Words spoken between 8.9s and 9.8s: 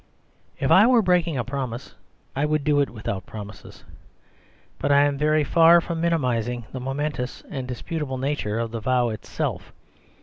itself.